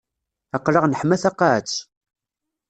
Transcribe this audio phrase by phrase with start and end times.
[0.57, 1.73] Aql-aɣ neḥma taqaɛet.